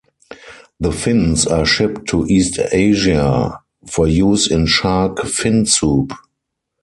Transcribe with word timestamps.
The 0.79 0.91
fins 0.91 1.45
are 1.45 1.63
shipped 1.63 2.07
to 2.07 2.25
East 2.25 2.57
Asia 2.71 3.59
for 3.85 4.07
use 4.07 4.49
in 4.49 4.65
shark 4.65 5.19
fin 5.25 5.67
soup. 5.67 6.13